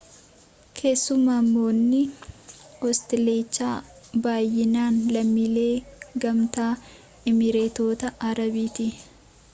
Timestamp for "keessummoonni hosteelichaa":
0.77-3.75